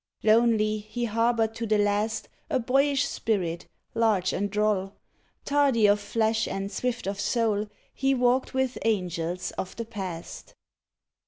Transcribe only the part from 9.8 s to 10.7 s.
Past.